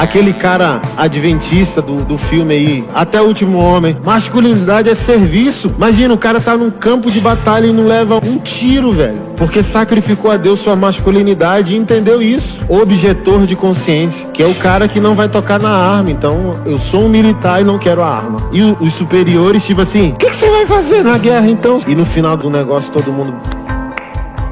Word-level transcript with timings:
aquele 0.00 0.32
cara 0.32 0.80
adventista 0.96 1.82
do, 1.82 1.96
do 1.96 2.16
filme 2.16 2.54
aí, 2.54 2.84
até 2.94 3.20
o 3.20 3.26
último 3.26 3.58
homem. 3.58 3.94
Masculinidade 4.02 4.88
é 4.88 4.94
serviço. 4.94 5.72
Imagina, 5.76 6.14
o 6.14 6.18
cara 6.18 6.40
tá 6.40 6.56
num 6.56 6.70
campo 6.70 7.10
de 7.10 7.20
batalha 7.20 7.66
e 7.66 7.72
não 7.72 7.86
leva 7.86 8.18
um 8.24 8.38
tiro, 8.38 8.92
velho. 8.92 9.30
Porque 9.36 9.62
sacrificou 9.62 10.30
a 10.30 10.38
Deus 10.38 10.60
sua 10.60 10.74
masculinidade 10.74 11.74
e 11.74 11.76
entendeu 11.76 12.22
isso. 12.22 12.60
Objetor 12.68 13.46
de 13.46 13.54
consciência, 13.54 14.28
que 14.28 14.42
é 14.42 14.46
o 14.46 14.54
cara 14.54 14.88
que 14.88 15.00
não 15.00 15.14
vai 15.14 15.28
tocar 15.28 15.60
na 15.60 15.70
arma. 15.70 16.10
Então, 16.10 16.58
eu 16.64 16.78
sou 16.78 17.04
um 17.04 17.08
militar 17.08 17.60
e 17.60 17.64
não 17.64 17.78
quero 17.78 18.02
a 18.02 18.08
arma. 18.08 18.48
E 18.52 18.62
os 18.80 18.94
superiores, 18.94 19.64
tipo 19.64 19.82
assim, 19.82 20.12
o 20.12 20.16
que 20.16 20.32
você 20.32 20.48
vai 20.48 20.64
fazer 20.64 21.02
na 21.02 21.18
guerra 21.18 21.48
então? 21.48 21.78
E 21.86 21.94
no 21.94 22.06
final 22.06 22.36
do 22.36 22.48
negócio 22.48 22.90
todo 22.90 23.12
mundo 23.12 23.34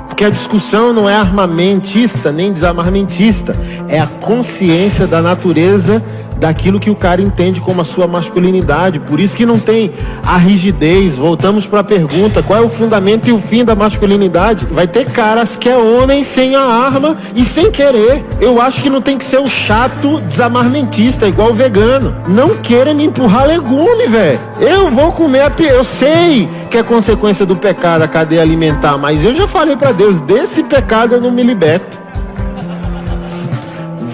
porque 0.09 0.25
a 0.25 0.31
discussão 0.31 0.93
não 0.93 1.09
é 1.09 1.15
armamentista 1.15 2.33
nem 2.33 2.53
desarmamentista, 2.53 3.55
é 3.87 4.01
a 4.01 4.07
consciência 4.07 5.07
da 5.07 5.23
natureza 5.23 6.03
daquilo 6.39 6.79
que 6.81 6.91
o 6.91 6.95
cara 6.95 7.21
entende 7.21 7.61
como 7.61 7.81
a 7.81 7.85
sua 7.85 8.07
masculinidade. 8.07 9.01
Por 9.01 9.21
isso 9.21 9.37
que 9.37 9.45
não 9.45 9.59
tem 9.59 9.93
a 10.25 10.37
rigidez. 10.37 11.17
Voltamos 11.17 11.67
para 11.67 11.81
a 11.81 11.85
pergunta: 11.85 12.43
qual 12.43 12.63
é 12.63 12.63
o 12.63 12.69
fundamento 12.69 13.29
e 13.29 13.33
o 13.33 13.41
fim 13.41 13.65
da 13.65 13.75
masculinidade? 13.75 14.67
Vai 14.67 14.87
ter 14.87 15.11
caras 15.11 15.57
que 15.57 15.69
é 15.69 15.77
homem 15.77 16.25
sem 16.25 16.55
a 16.55 16.63
arma 16.63 17.17
e 17.35 17.45
sem 17.45 17.71
querer. 17.71 18.25
Eu 18.41 18.61
acho 18.61 18.83
que 18.83 18.91
não 18.91 19.03
tem 19.03 19.19
que 19.19 19.25
ser 19.25 19.39
o 19.39 19.49
chato 19.49 20.21
desamarmentista, 20.23 21.27
igual 21.27 21.51
o 21.51 21.55
vegano. 21.55 22.15
Não 22.29 22.57
queira 22.57 22.95
me 22.95 23.05
empurrar 23.05 23.47
legume, 23.47 24.07
velho. 24.07 24.39
Eu 24.61 24.91
vou 24.91 25.13
comer 25.13 25.43
a 25.43 25.53
Eu 25.59 25.85
sei 25.85 26.49
que 26.69 26.79
é 26.79 26.83
consequência 26.83 27.45
do 27.45 27.57
pecado 27.57 28.03
a 28.03 28.09
cadeia 28.09 28.43
alimentar, 28.43 28.97
mas 28.99 29.25
eu 29.25 29.35
já 29.35 29.49
falei 29.49 29.77
para 29.77 29.93
Deus: 29.93 30.21
desse 30.21 30.63
pecado 30.63 31.15
eu 31.15 31.21
não 31.21 31.31
me 31.31 31.43
liberto. 31.43 31.99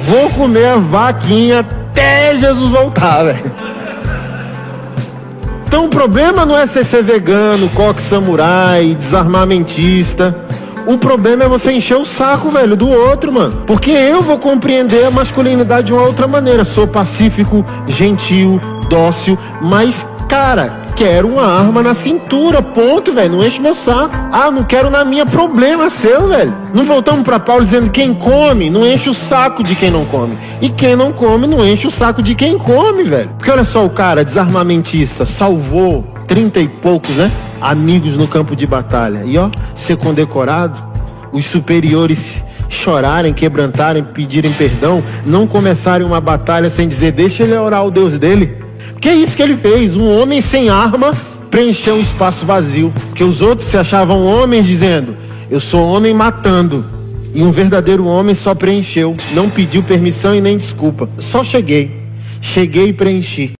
Vou 0.06 0.30
comer 0.30 0.66
a 0.66 0.76
vaquinha 0.76 1.60
até 1.60 2.36
Jesus 2.36 2.70
voltar, 2.70 3.24
velho. 3.24 3.52
Então 5.66 5.86
o 5.86 5.88
problema 5.88 6.46
não 6.46 6.56
é 6.56 6.66
você 6.66 6.84
ser 6.84 7.02
vegano, 7.02 7.68
coque 7.70 8.00
samurai, 8.00 8.94
desarmamentista. 8.94 10.36
O 10.86 10.98
problema 10.98 11.44
é 11.44 11.48
você 11.48 11.72
encher 11.72 11.96
o 11.96 12.04
saco, 12.04 12.50
velho, 12.50 12.76
do 12.76 12.88
outro, 12.88 13.32
mano. 13.32 13.62
Porque 13.66 13.90
eu 13.90 14.22
vou 14.22 14.38
compreender 14.38 15.06
a 15.06 15.10
masculinidade 15.10 15.86
de 15.86 15.92
uma 15.94 16.02
outra 16.02 16.28
maneira. 16.28 16.64
Sou 16.64 16.86
pacífico, 16.86 17.64
gentil, 17.88 18.60
dócil, 18.88 19.38
mas, 19.62 20.06
cara, 20.24 20.80
quero 20.96 21.28
uma 21.28 21.46
arma 21.46 21.82
na 21.82 21.94
cintura, 21.94 22.62
ponto, 22.62 23.12
velho. 23.12 23.36
Não 23.36 23.46
enche 23.46 23.60
meu 23.60 23.74
saco. 23.74 24.14
Ah, 24.32 24.50
não 24.50 24.64
quero 24.64 24.90
na 24.90 25.04
minha, 25.04 25.24
problema 25.24 25.90
seu, 25.90 26.28
velho. 26.28 26.54
Não 26.72 26.84
voltamos 26.84 27.22
para 27.22 27.38
Paulo 27.38 27.64
dizendo 27.64 27.90
quem 27.90 28.14
come, 28.14 28.70
não 28.70 28.86
enche 28.86 29.10
o 29.10 29.14
saco 29.14 29.62
de 29.62 29.74
quem 29.74 29.90
não 29.90 30.04
come. 30.06 30.36
E 30.60 30.68
quem 30.68 30.96
não 30.96 31.12
come, 31.12 31.46
não 31.46 31.64
enche 31.64 31.86
o 31.86 31.90
saco 31.90 32.22
de 32.22 32.34
quem 32.34 32.58
come, 32.58 33.04
velho. 33.04 33.30
Porque 33.36 33.50
olha 33.50 33.64
só 33.64 33.84
o 33.84 33.90
cara, 33.90 34.24
desarmamentista, 34.24 35.24
salvou 35.24 36.04
trinta 36.26 36.60
e 36.60 36.68
poucos, 36.68 37.16
né? 37.16 37.30
Amigos 37.60 38.16
no 38.16 38.26
campo 38.26 38.56
de 38.56 38.66
batalha. 38.66 39.22
E 39.24 39.38
ó, 39.38 39.50
ser 39.74 39.96
condecorado, 39.96 40.78
os 41.32 41.44
superiores 41.44 42.44
chorarem, 42.68 43.32
quebrantarem, 43.32 44.02
pedirem 44.02 44.52
perdão, 44.52 45.02
não 45.24 45.46
começarem 45.46 46.06
uma 46.06 46.20
batalha 46.20 46.68
sem 46.68 46.88
dizer, 46.88 47.12
deixa 47.12 47.42
ele 47.42 47.56
orar 47.56 47.84
o 47.84 47.90
Deus 47.90 48.18
dele. 48.18 48.63
Que 49.00 49.08
é 49.08 49.14
isso 49.14 49.36
que 49.36 49.42
ele 49.42 49.56
fez? 49.56 49.96
Um 49.96 50.10
homem 50.18 50.40
sem 50.40 50.68
arma 50.68 51.12
preencheu 51.50 51.96
um 51.96 52.00
espaço 52.00 52.46
vazio. 52.46 52.92
Que 53.14 53.24
os 53.24 53.40
outros 53.42 53.68
se 53.68 53.76
achavam 53.76 54.24
homens 54.24 54.66
dizendo: 54.66 55.16
Eu 55.50 55.60
sou 55.60 55.86
homem 55.86 56.14
matando. 56.14 56.84
E 57.34 57.42
um 57.42 57.50
verdadeiro 57.50 58.06
homem 58.06 58.32
só 58.32 58.54
preencheu, 58.54 59.16
não 59.32 59.50
pediu 59.50 59.82
permissão 59.82 60.34
e 60.36 60.40
nem 60.40 60.56
desculpa. 60.56 61.08
Só 61.18 61.42
cheguei. 61.42 61.90
Cheguei 62.40 62.90
e 62.90 62.92
preenchi. 62.92 63.52